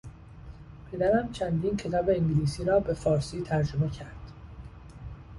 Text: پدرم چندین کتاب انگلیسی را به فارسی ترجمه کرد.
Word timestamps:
پدرم 0.91 1.31
چندین 1.31 1.77
کتاب 1.77 2.09
انگلیسی 2.09 2.63
را 2.65 2.79
به 2.79 2.93
فارسی 2.93 3.41
ترجمه 3.41 3.89
کرد. 3.89 4.31